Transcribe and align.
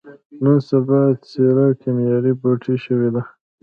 نن 0.43 0.57
سبا 0.67 0.99
ځيره 1.29 1.67
کېميا 1.79 2.17
بوټی 2.41 2.75
شوې 2.83 3.09
ده. 3.15 3.21